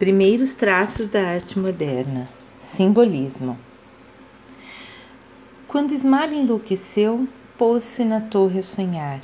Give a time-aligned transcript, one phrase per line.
[0.00, 2.26] Primeiros traços da arte moderna.
[2.58, 3.58] Simbolismo.
[5.68, 9.20] Quando Ismael enlouqueceu, pôs-se na torre a sonhar.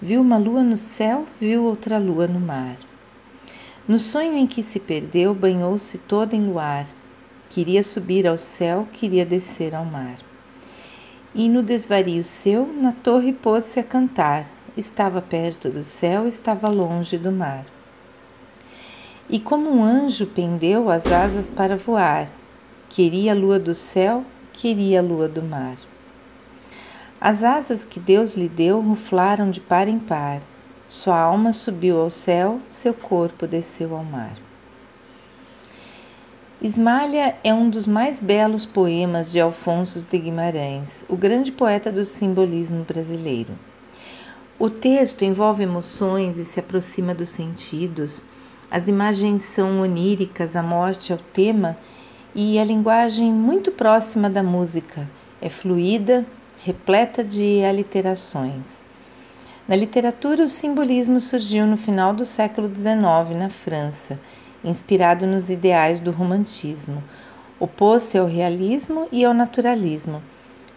[0.00, 2.78] Viu uma lua no céu, viu outra lua no mar.
[3.86, 6.86] No sonho em que se perdeu, banhou-se toda em luar.
[7.50, 10.16] Queria subir ao céu, queria descer ao mar.
[11.34, 14.50] E no desvario seu, na torre pôs-se a cantar.
[14.74, 17.66] Estava perto do céu, estava longe do mar.
[19.30, 22.30] E como um anjo pendeu as asas para voar,
[22.88, 24.24] queria a lua do céu,
[24.54, 25.76] queria a lua do mar.
[27.20, 30.40] As asas que Deus lhe deu ruflaram de par em par.
[30.88, 34.32] Sua alma subiu ao céu, seu corpo desceu ao mar.
[36.62, 42.04] Ismalha é um dos mais belos poemas de Alfonso de Guimarães, o grande poeta do
[42.04, 43.52] simbolismo brasileiro.
[44.58, 48.24] O texto envolve emoções e se aproxima dos sentidos
[48.70, 51.76] as imagens são oníricas, a morte é o tema
[52.34, 55.08] e a linguagem muito próxima da música,
[55.40, 56.26] é fluida,
[56.62, 58.86] repleta de aliterações.
[59.66, 64.18] Na literatura, o simbolismo surgiu no final do século XIX na França,
[64.64, 67.02] inspirado nos ideais do romantismo.
[67.58, 70.22] Opôs-se ao realismo e ao naturalismo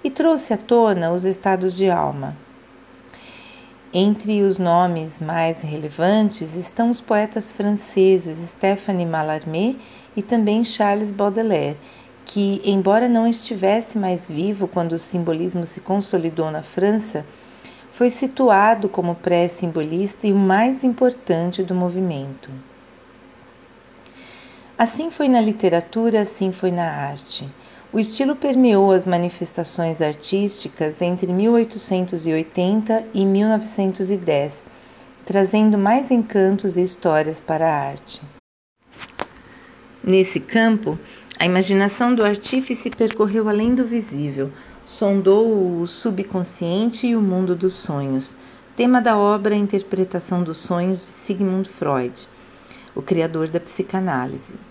[0.03, 2.35] e trouxe à tona os estados de alma,
[3.93, 9.75] entre os nomes mais relevantes estão os poetas franceses Stéphane Mallarmé
[10.15, 11.77] e também Charles Baudelaire,
[12.25, 17.25] que, embora não estivesse mais vivo quando o simbolismo se consolidou na França,
[17.91, 22.49] foi situado como pré-simbolista e o mais importante do movimento.
[24.77, 27.47] Assim foi na literatura, assim foi na arte.
[27.93, 34.65] O estilo permeou as manifestações artísticas entre 1880 e 1910,
[35.25, 38.21] trazendo mais encantos e histórias para a arte.
[40.01, 40.97] Nesse campo,
[41.37, 44.53] a imaginação do artífice percorreu além do visível,
[44.85, 48.37] sondou o subconsciente e o mundo dos sonhos,
[48.73, 52.25] tema da obra Interpretação dos Sonhos de Sigmund Freud,
[52.95, 54.70] o criador da psicanálise.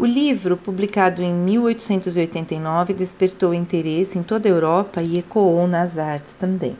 [0.00, 6.32] O livro, publicado em 1889, despertou interesse em toda a Europa e ecoou nas artes
[6.32, 6.74] também.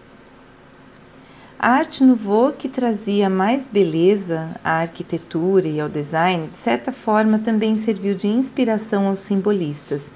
[1.58, 7.38] A arte nouveau, que trazia mais beleza à arquitetura e ao design, de certa forma
[7.38, 10.10] também serviu de inspiração aos simbolistas,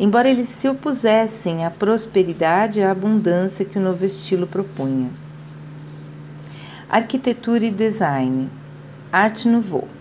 [0.00, 5.10] embora eles se opusessem à prosperidade e à abundância que o novo estilo propunha.
[6.88, 8.48] Arquitetura e design.
[9.12, 9.95] Arte nouveau.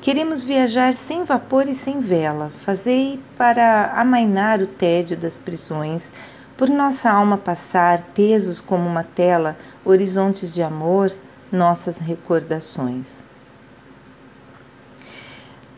[0.00, 2.50] Queremos viajar sem vapor e sem vela.
[2.64, 6.12] Fazei para amainar o tédio das prisões,
[6.56, 11.12] por nossa alma passar, tesos como uma tela, horizontes de amor,
[11.50, 13.24] nossas recordações.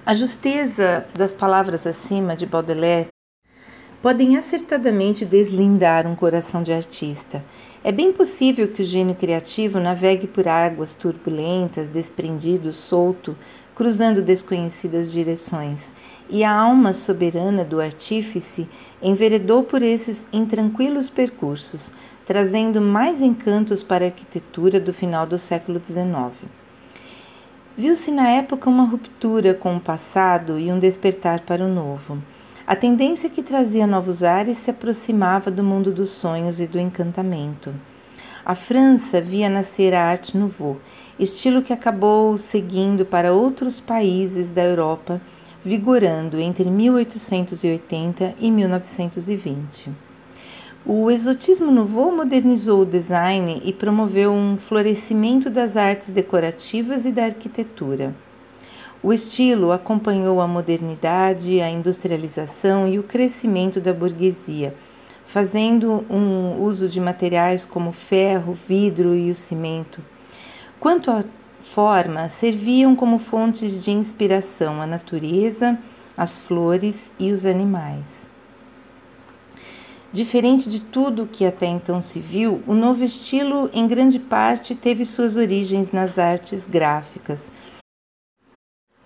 [0.05, 3.09] A justeza das palavras acima de Baudelaire
[4.03, 7.45] podem acertadamente deslindar um coração de artista.
[7.85, 13.37] É bem possível que o gênio criativo navegue por águas turbulentas, desprendido, solto,
[13.75, 15.93] cruzando desconhecidas direções,
[16.29, 18.69] e a alma soberana do artífice
[19.03, 21.93] enveredou por esses intranquilos percursos,
[22.27, 26.49] trazendo mais encantos para a arquitetura do final do século XIX.
[27.77, 32.19] Viu-se na época uma ruptura com o passado e um despertar para o novo.
[32.71, 37.75] A tendência que trazia novos ares se aproximava do mundo dos sonhos e do encantamento.
[38.47, 40.77] A França via nascer a arte nouveau
[41.19, 45.21] estilo que acabou seguindo para outros países da Europa,
[45.65, 49.91] vigorando entre 1880 e 1920.
[50.87, 57.25] O exotismo nouveau modernizou o design e promoveu um florescimento das artes decorativas e da
[57.25, 58.15] arquitetura.
[59.03, 64.75] O estilo acompanhou a modernidade, a industrialização e o crescimento da burguesia,
[65.27, 70.03] fazendo um uso de materiais como ferro, vidro e o cimento
[70.81, 71.23] Quanto à
[71.61, 75.79] forma, serviam como fontes de inspiração a natureza,
[76.17, 78.27] as flores e os animais.
[80.11, 85.05] Diferente de tudo que até então se viu, o novo estilo, em grande parte, teve
[85.05, 87.53] suas origens nas artes gráficas.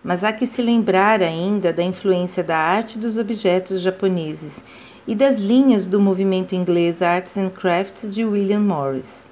[0.05, 4.63] Mas há que se lembrar ainda da influência da arte dos objetos japoneses
[5.07, 9.27] e das linhas do movimento inglês Arts and Crafts de William Morris.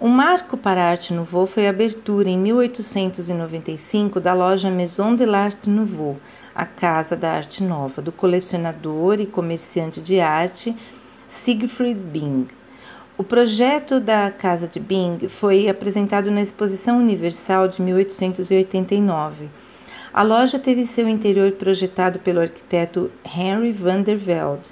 [0.00, 5.24] Um marco para a Arte Nouveau foi a abertura em 1895 da loja Maison de
[5.24, 6.16] l'Art Nouveau,
[6.54, 10.76] a Casa da Arte Nova, do colecionador e comerciante de arte
[11.28, 12.48] Siegfried Bing.
[13.16, 19.48] O projeto da Casa de Bing foi apresentado na Exposição Universal de 1889.
[20.14, 24.68] A loja teve seu interior projetado pelo arquiteto Henry van der Velde.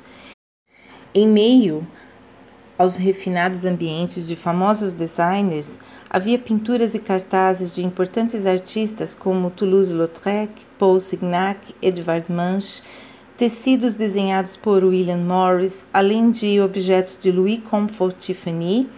[1.15, 1.87] Em meio
[2.77, 5.79] aos refinados ambientes de famosos designers,
[6.11, 12.83] havia pinturas e cartazes de importantes artistas como Toulouse-Lautrec, Paul Signac, Edvard Munch,
[13.39, 18.91] tecidos desenhados por William Morris, além de objetos de Louis Comfort Tiffany,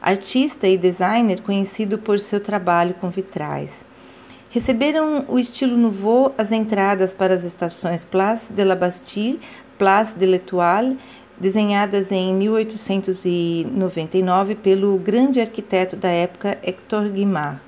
[0.00, 3.84] artista e designer conhecido por seu trabalho com vitrais.
[4.50, 9.38] Receberam o estilo nouveau as entradas para as estações Place de la Bastille,
[9.76, 10.96] Place de l'Étoile,
[11.38, 17.60] desenhadas em 1899 pelo grande arquiteto da época Hector Guimard.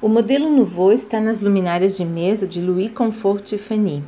[0.00, 4.04] O modelo nouveau está nas luminárias de mesa de Louis Comfort Tiffany.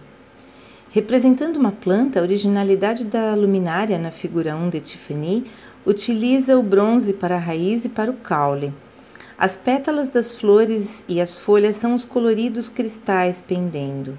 [0.91, 5.45] Representando uma planta, a originalidade da luminária na figura 1 de Tiffany
[5.85, 8.73] utiliza o bronze para a raiz e para o caule.
[9.37, 14.17] As pétalas das flores e as folhas são os coloridos cristais pendendo.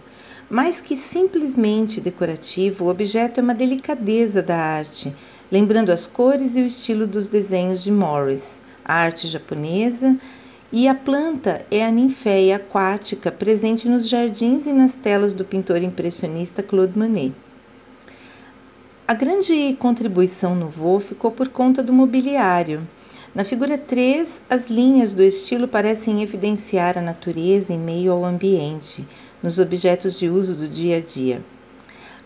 [0.50, 5.16] Mais que simplesmente decorativo, o objeto é uma delicadeza da arte,
[5.52, 10.18] lembrando as cores e o estilo dos desenhos de Morris, a arte japonesa,
[10.72, 15.82] e a planta é a ninféia aquática presente nos jardins e nas telas do pintor
[15.82, 17.34] impressionista Claude Monet.
[19.08, 22.86] A grande contribuição no voo ficou por conta do mobiliário.
[23.36, 29.06] Na figura 3, as linhas do estilo parecem evidenciar a natureza em meio ao ambiente,
[29.44, 31.42] nos objetos de uso do dia a dia.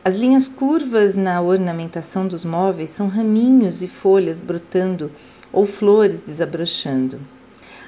[0.06, 5.12] As linhas curvas na ornamentação dos móveis são raminhos e folhas brotando
[5.52, 7.20] ou flores desabrochando.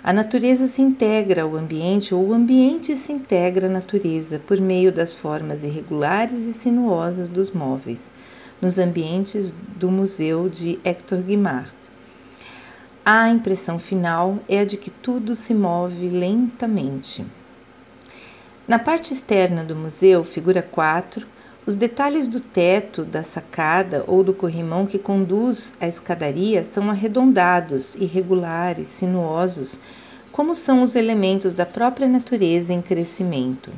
[0.03, 4.91] A natureza se integra ao ambiente ou o ambiente se integra à natureza por meio
[4.91, 8.09] das formas irregulares e sinuosas dos móveis,
[8.59, 11.80] nos ambientes do Museu de Hector Guimard.
[13.03, 17.25] A impressão final é a de que tudo se move lentamente.
[18.68, 21.25] Na parte externa do museu, figura 4,
[21.65, 27.95] os detalhes do teto, da sacada ou do corrimão que conduz à escadaria são arredondados,
[27.95, 29.80] irregulares, sinuosos,
[30.31, 33.71] como são os elementos da própria natureza em crescimento.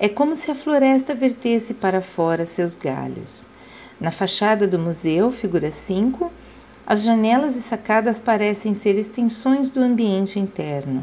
[0.00, 3.46] É como se a floresta vertesse para fora seus galhos.
[4.00, 6.28] Na fachada do museu, figura 5,
[6.92, 11.02] as janelas e sacadas parecem ser extensões do ambiente interno.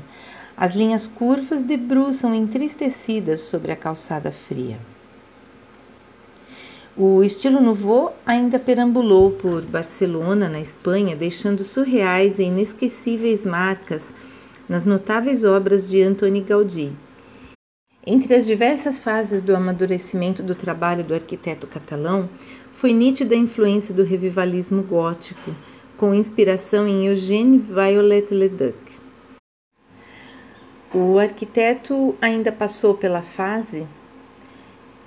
[0.56, 4.78] As linhas curvas debruçam entristecidas sobre a calçada fria.
[6.96, 14.14] O estilo nouveau ainda perambulou por Barcelona, na Espanha, deixando surreais e inesquecíveis marcas
[14.70, 16.94] nas notáveis obras de Antoni Gaudí.
[18.06, 22.30] Entre as diversas fases do amadurecimento do trabalho do arquiteto catalão,
[22.72, 25.54] foi nítida a influência do revivalismo gótico,
[26.00, 28.78] com inspiração em Eugène Viollet-le-Duc.
[30.94, 33.86] O arquiteto ainda passou pela fase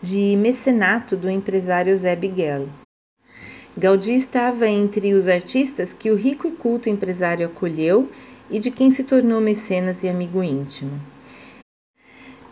[0.02, 2.68] de mecenato do empresário Zé Biguel.
[3.74, 8.10] Gaudí estava entre os artistas que o rico e culto empresário acolheu
[8.50, 11.00] e de quem se tornou mecenas e amigo íntimo.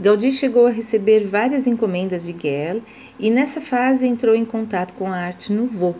[0.00, 2.80] Gaudí chegou a receber várias encomendas de Guel
[3.18, 5.94] e nessa fase entrou em contato com a arte nouveau,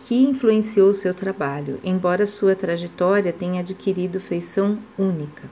[0.00, 5.44] que influenciou seu trabalho, embora sua trajetória tenha adquirido feição única.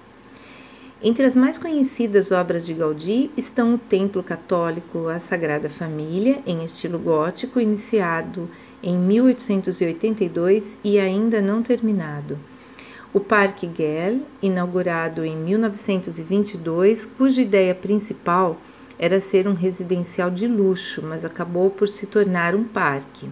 [1.03, 6.65] Entre as mais conhecidas obras de Gaudí estão o Templo Católico à Sagrada Família, em
[6.65, 8.49] estilo gótico, iniciado
[8.83, 12.39] em 1882 e ainda não terminado
[13.15, 18.61] o Parque Gell, inaugurado em 1922, cuja ideia principal
[18.99, 23.31] era ser um residencial de luxo, mas acabou por se tornar um parque.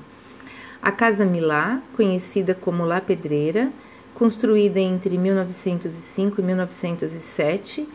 [0.82, 3.72] A Casa Milá, conhecida como La Pedreira,
[4.14, 7.88] construída entre 1905 e 1907,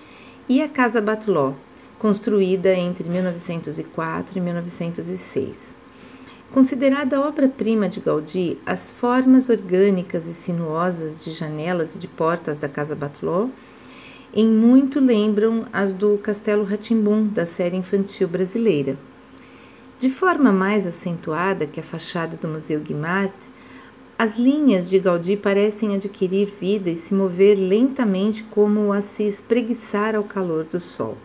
[0.47, 1.51] e a Casa Batló,
[1.99, 5.75] construída entre 1904 e 1906.
[6.53, 12.69] Considerada obra-prima de Gaudí, as formas orgânicas e sinuosas de janelas e de portas da
[12.69, 13.49] Casa Batló
[14.33, 18.97] em muito lembram as do Castelo Ratimbum da série infantil brasileira.
[19.99, 23.33] De forma mais acentuada que a fachada do Museu Guimard,
[24.15, 30.15] as linhas de Gaudí parecem adquirir vida e se mover lentamente como a se espreguiçar
[30.15, 31.17] ao calor do sol.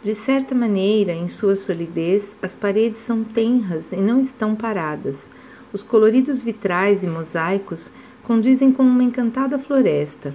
[0.00, 5.28] De certa maneira, em sua solidez, as paredes são tenras e não estão paradas.
[5.70, 7.90] Os coloridos vitrais e mosaicos
[8.22, 10.34] condizem com uma encantada floresta,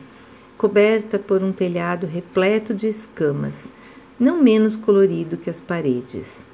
[0.60, 3.72] coberta por um telhado repleto de escamas,
[4.20, 6.47] não menos colorido que as paredes.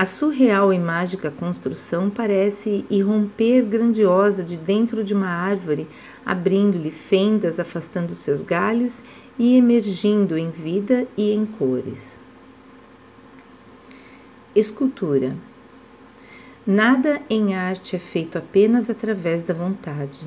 [0.00, 5.86] A surreal e mágica construção parece irromper grandiosa de dentro de uma árvore,
[6.24, 9.04] abrindo-lhe fendas, afastando seus galhos
[9.38, 12.18] e emergindo em vida e em cores.
[14.56, 15.36] Escultura
[16.66, 20.20] Nada em arte é feito apenas através da vontade.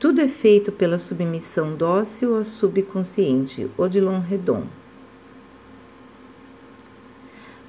[0.00, 4.81] Tudo é feito pela submissão dócil ao subconsciente, Odilon Redon.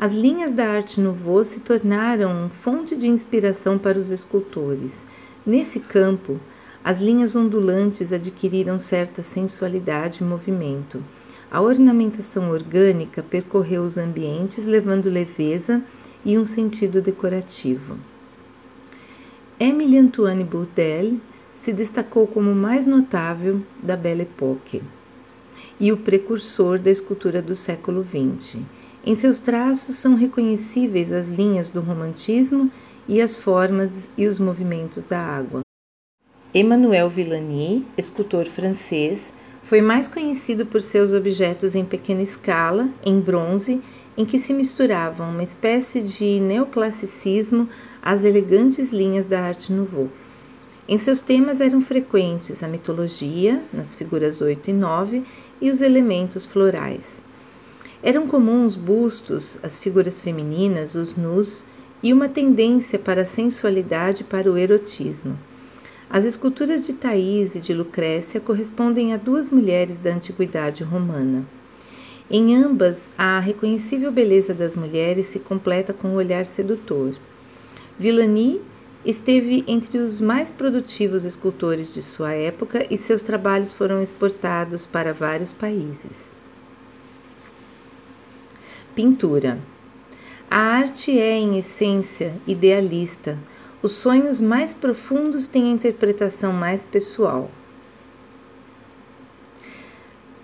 [0.04, 5.06] As linhas da arte nouveau se tornaram fonte de inspiração para os escultores.
[5.46, 6.42] Nesse campo,
[6.84, 11.02] as linhas ondulantes adquiriram certa sensualidade e movimento.
[11.50, 15.82] A ornamentação orgânica percorreu os ambientes, levando leveza
[16.26, 17.98] e um sentido decorativo.
[19.58, 21.22] Émile Antoine Bourdelle
[21.56, 24.84] se destacou como mais notável da Belle Époque
[25.80, 28.83] e o precursor da escultura do século XX.
[29.06, 32.72] Em seus traços são reconhecíveis as linhas do romantismo
[33.06, 35.60] e as formas e os movimentos da água.
[36.54, 43.82] Emmanuel Villani, escultor francês, foi mais conhecido por seus objetos em pequena escala, em bronze,
[44.16, 47.68] em que se misturavam uma espécie de neoclassicismo
[48.02, 50.10] as elegantes linhas da arte nouveau.
[50.88, 55.24] Em seus temas eram frequentes a mitologia, nas figuras 8 e 9,
[55.60, 57.22] e os elementos florais.
[58.06, 61.64] Eram comuns bustos, as figuras femininas, os nus
[62.04, 65.40] e uma tendência para a sensualidade e para o erotismo.
[66.10, 71.48] As esculturas de Thaís e de Lucrécia correspondem a duas mulheres da antiguidade romana.
[72.30, 77.16] Em ambas, a reconhecível beleza das mulheres se completa com um olhar sedutor.
[77.98, 78.60] Villani
[79.06, 85.14] esteve entre os mais produtivos escultores de sua época e seus trabalhos foram exportados para
[85.14, 86.43] vários países.
[88.96, 89.58] Pintura.
[90.52, 93.40] A arte é, em essência, idealista.
[93.82, 97.50] Os sonhos mais profundos têm a interpretação mais pessoal.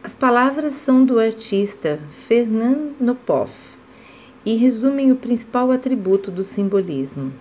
[0.04, 3.54] As palavras são do artista Fernand Nopoff
[4.44, 7.32] e resumem o principal atributo do simbolismo.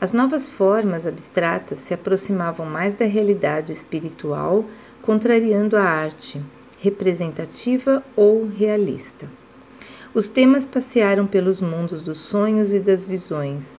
[0.00, 4.64] As novas formas abstratas se aproximavam mais da realidade espiritual,
[5.02, 6.40] contrariando a arte,
[6.78, 9.39] representativa ou realista.
[10.12, 13.74] Os temas passearam pelos mundos dos sonhos e das visões.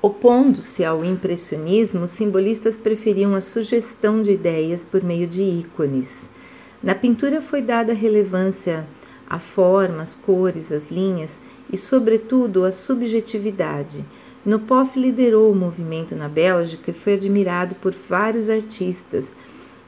[0.00, 6.30] Opondo-se ao impressionismo, os simbolistas preferiam a sugestão de ideias por meio de ícones.
[6.82, 8.86] Na pintura foi dada relevância
[9.28, 11.38] a formas, cores, as linhas
[11.70, 14.02] e, sobretudo, a subjetividade.
[14.46, 19.34] Nopov liderou o movimento na Bélgica e foi admirado por vários artistas,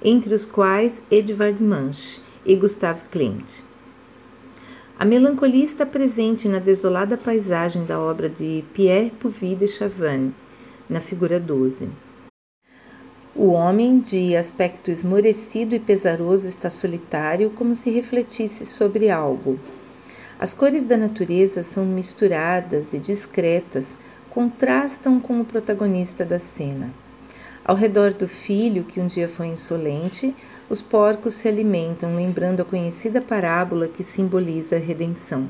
[0.05, 3.72] entre os quais Edvard Munch e Gustav Klimt.
[5.02, 10.32] A melancolia está presente na desolada paisagem da obra de Pierre Puvis de Chavannes,
[10.88, 11.88] na figura 12.
[13.35, 19.59] O homem, de aspecto esmorecido e pesaroso, está solitário, como se refletisse sobre algo.
[20.38, 23.97] As cores da natureza são misturadas e discretas,
[24.30, 26.94] contrastam com o protagonista da cena.
[27.64, 30.35] Ao redor do filho, que um dia foi insolente,
[30.69, 35.47] os porcos se alimentam, lembrando a conhecida parábola que simboliza a redenção.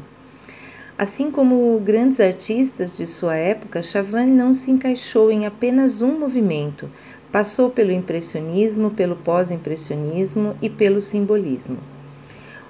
[0.98, 6.88] Assim como grandes artistas de sua época, Chavannes não se encaixou em apenas um movimento,
[7.32, 11.78] Passou pelo impressionismo, pelo pós-impressionismo e pelo simbolismo.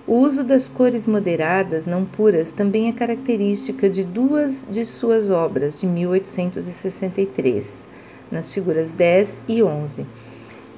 [0.06, 5.80] O uso das cores moderadas, não puras, também é característica de duas de suas obras
[5.80, 7.88] de 1863,
[8.32, 10.06] nas figuras 10 e 11.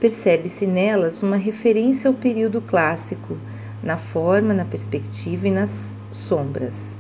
[0.00, 3.38] Percebe-se nelas uma referência ao período clássico,
[3.82, 6.98] na forma, na perspectiva e nas sombras.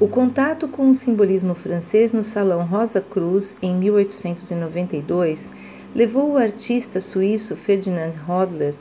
[0.00, 5.50] O contato com o simbolismo francês no Salão Rosa Cruz em 1892
[5.94, 8.74] levou o artista suíço Ferdinand Hodler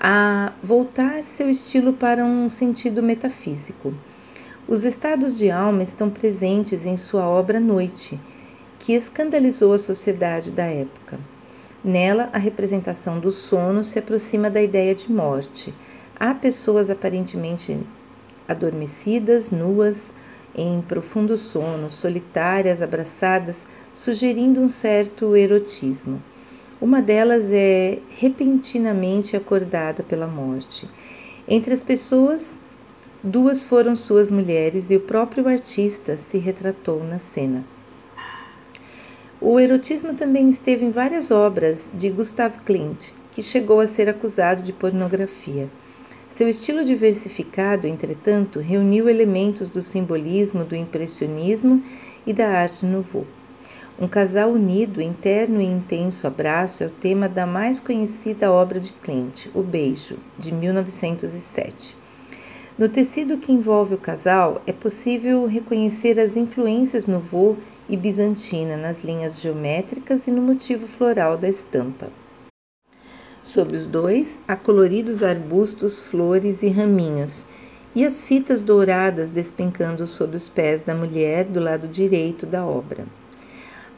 [0.00, 3.92] a voltar seu estilo para um sentido metafísico.
[4.66, 8.18] Os estados de alma estão presentes em sua obra Noite,
[8.82, 11.16] que escandalizou a sociedade da época.
[11.84, 15.72] Nela, a representação do sono se aproxima da ideia de morte.
[16.18, 17.78] Há pessoas aparentemente
[18.48, 20.12] adormecidas, nuas,
[20.52, 26.20] em profundo sono, solitárias, abraçadas, sugerindo um certo erotismo.
[26.80, 30.88] Uma delas é repentinamente acordada pela morte.
[31.46, 32.58] Entre as pessoas,
[33.22, 37.64] duas foram suas mulheres e o próprio artista se retratou na cena.
[39.44, 44.62] O erotismo também esteve em várias obras de Gustav Klimt, que chegou a ser acusado
[44.62, 45.68] de pornografia.
[46.30, 51.82] Seu estilo diversificado, entretanto, reuniu elementos do simbolismo, do impressionismo
[52.24, 53.26] e da arte nouveau.
[54.00, 58.92] Um casal unido, interno e intenso abraço é o tema da mais conhecida obra de
[58.92, 61.96] Klimt, O Beijo, de 1907.
[62.78, 67.56] No tecido que envolve o casal, é possível reconhecer as influências nouveau
[67.92, 72.08] e bizantina nas linhas geométricas e no motivo floral da estampa.
[73.44, 77.44] Sob os dois, há coloridos arbustos, flores e raminhos,
[77.94, 83.04] e as fitas douradas despencando sob os pés da mulher do lado direito da obra.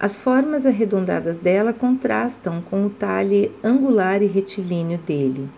[0.00, 5.48] As formas arredondadas dela contrastam com o talhe angular e retilíneo dele.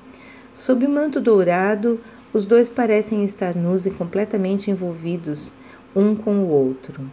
[0.52, 1.98] Sob o manto dourado,
[2.34, 5.54] os dois parecem estar nus e completamente envolvidos
[5.94, 7.10] um com o outro.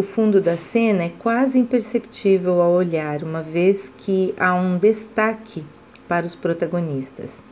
[0.00, 5.62] O fundo da cena é quase imperceptível ao olhar, uma vez que há um destaque
[6.08, 7.42] para os protagonistas.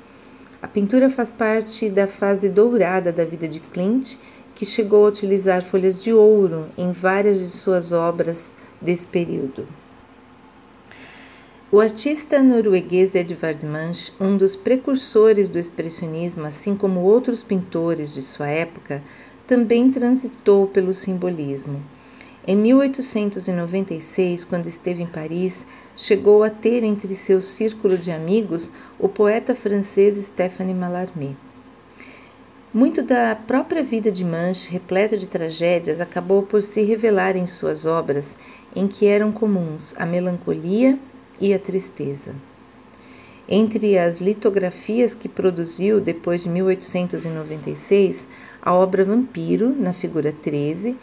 [0.62, 4.17] A pintura faz parte da fase dourada da vida de Clint,
[4.55, 9.69] que chegou a utilizar folhas de ouro em várias de suas obras desse período.
[11.71, 18.23] O artista norueguês Edvard Munch, um dos precursores do expressionismo, assim como outros pintores de
[18.23, 19.02] sua época,
[19.47, 21.83] também transitou pelo simbolismo.
[22.50, 29.07] Em 1896, quando esteve em Paris, chegou a ter entre seu círculo de amigos o
[29.07, 31.37] poeta francês Stéphane Mallarmé.
[32.73, 37.85] Muito da própria vida de Manche, repleta de tragédias, acabou por se revelar em suas
[37.85, 38.35] obras,
[38.75, 40.99] em que eram comuns a melancolia
[41.38, 42.35] e a tristeza.
[43.47, 48.26] Entre as litografias que produziu depois de 1896,
[48.62, 50.97] a obra Vampiro, na figura 13,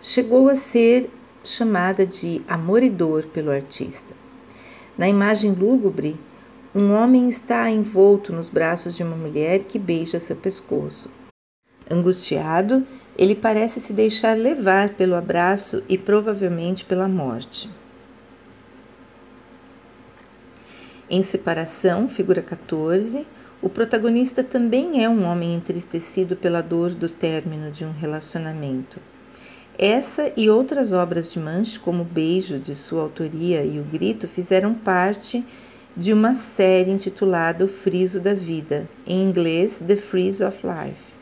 [0.00, 1.10] chegou a ser
[1.44, 4.14] chamada de Amor e Dor pelo artista.
[4.96, 6.18] Na imagem lúgubre,
[6.74, 11.10] um homem está envolto nos braços de uma mulher que beija seu pescoço.
[11.90, 12.86] Angustiado,
[13.18, 17.68] ele parece se deixar levar pelo abraço e provavelmente pela morte.
[21.08, 23.26] Em separação, figura 14,
[23.60, 29.00] o protagonista também é um homem entristecido pela dor do término de um relacionamento.
[29.82, 34.74] Essa e outras obras de Manche, como Beijo, de sua autoria, e O Grito, fizeram
[34.74, 35.42] parte
[35.96, 41.14] de uma série intitulada O Friso da Vida, em inglês The Freeze of Life,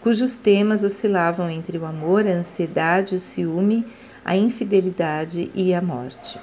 [0.00, 3.84] cujos temas oscilavam entre o amor, a ansiedade, o ciúme,
[4.24, 6.38] a infidelidade e a morte.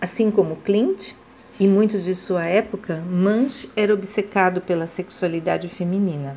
[0.00, 1.12] Assim como Clint
[1.60, 6.36] e muitos de sua época, Manch era obcecado pela sexualidade feminina.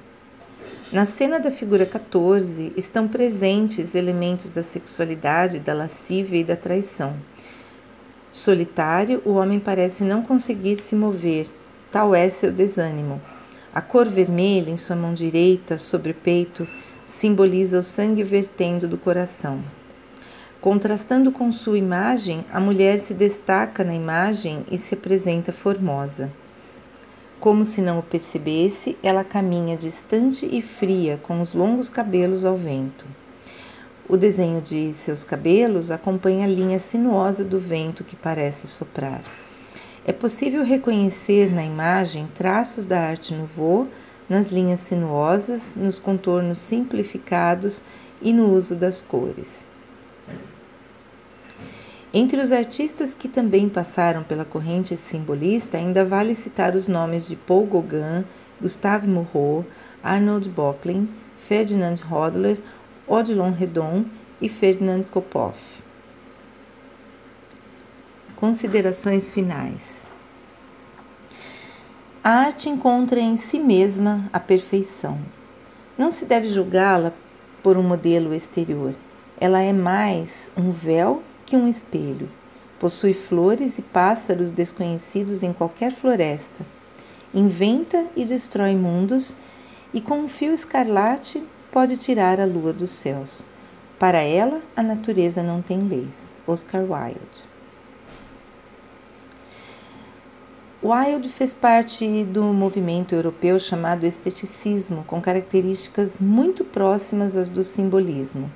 [0.89, 7.13] Na cena da figura 14 estão presentes elementos da sexualidade, da lascívia e da traição.
[8.31, 11.45] Solitário, o homem parece não conseguir se mover,
[11.91, 13.21] tal é seu desânimo.
[13.75, 16.65] A cor vermelha em sua mão direita, sobre o peito,
[17.05, 19.61] simboliza o sangue vertendo do coração.
[20.61, 26.31] Contrastando com sua imagem, a mulher se destaca na imagem e se apresenta formosa.
[27.39, 32.57] Como se não o percebesse, ela caminha distante e fria, com os longos cabelos ao
[32.57, 33.05] vento.
[34.09, 39.21] O desenho de seus cabelos acompanha a linha sinuosa do vento que parece soprar.
[40.05, 43.87] É possível reconhecer na imagem traços da arte nouveau
[44.29, 47.83] nas linhas sinuosas, nos contornos simplificados
[48.21, 49.69] e no uso das cores.
[52.13, 57.35] Entre os artistas que também passaram pela corrente simbolista, ainda vale citar os nomes de
[57.35, 58.25] Paul Gauguin,
[58.61, 59.65] Gustave Moreau,
[60.01, 62.57] Arnold Böcklin, Ferdinand Hodler
[63.07, 64.05] Odilon Redon
[64.41, 65.81] e Ferdinand Kopoff.
[68.35, 70.07] Considerações finais.
[72.21, 75.17] A arte encontra em si mesma a perfeição.
[75.97, 77.13] Não se deve julgá-la
[77.63, 78.93] por um modelo exterior.
[79.39, 82.29] Ela é mais um véu que um espelho.
[82.79, 86.63] Possui flores e pássaros desconhecidos em qualquer floresta.
[87.33, 89.33] Inventa e destrói mundos
[89.91, 93.43] e com um fio escarlate pode tirar a lua dos céus.
[93.97, 96.31] Para ela, a natureza não tem leis.
[96.45, 97.45] Oscar Wilde.
[100.83, 108.51] Wilde fez parte do movimento europeu chamado esteticismo, com características muito próximas às do simbolismo.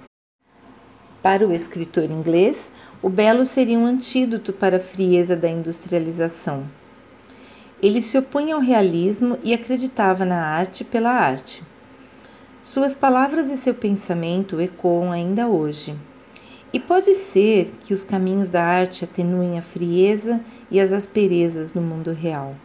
[1.22, 6.64] Para o escritor inglês, o belo seria um antídoto para a frieza da industrialização.
[7.82, 11.64] Ele se opunha ao realismo e acreditava na arte pela arte.
[12.64, 15.96] Suas palavras e seu pensamento ecoam ainda hoje.
[16.74, 21.82] E pode ser que os caminhos da arte atenuem a frieza e as asperezas do
[21.82, 22.56] mundo real.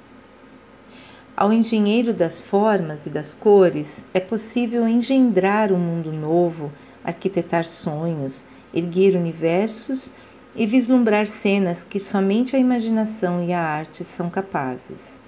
[1.37, 6.73] Ao engenheiro das formas e das cores é possível engendrar um mundo novo,
[7.07, 10.11] arquitetar sonhos, erguer universos
[10.57, 15.21] e vislumbrar cenas que somente a imaginação e a arte são capazes.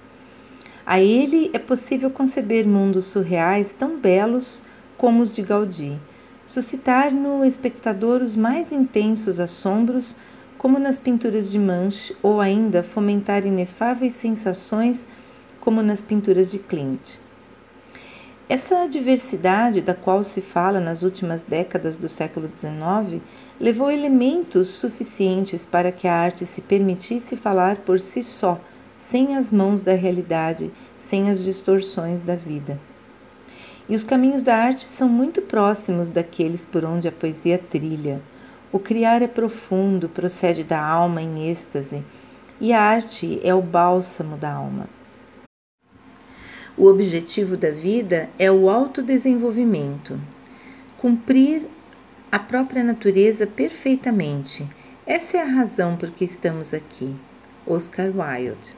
[0.85, 4.61] A ele é possível conceber mundos surreais tão belos
[4.97, 5.97] como os de Gaudí,
[6.45, 10.15] suscitar no espectador os mais intensos assombros,
[10.57, 15.07] como nas pinturas de Manche, ou ainda fomentar inefáveis sensações,
[15.61, 17.19] como nas pinturas de Klimt.
[18.49, 23.21] Essa diversidade da qual se fala nas últimas décadas do século XIX
[23.59, 28.59] levou elementos suficientes para que a arte se permitisse falar por si só,
[28.97, 32.79] sem as mãos da realidade, sem as distorções da vida.
[33.87, 38.19] E os caminhos da arte são muito próximos daqueles por onde a poesia trilha.
[38.71, 42.03] O criar é profundo, procede da alma em êxtase,
[42.59, 44.98] e a arte é o bálsamo da alma.
[46.79, 50.17] O objetivo da vida é o autodesenvolvimento,
[50.97, 51.67] cumprir
[52.31, 54.65] a própria natureza perfeitamente.
[55.05, 57.13] Essa é a razão por que estamos aqui.
[57.67, 58.77] Oscar Wilde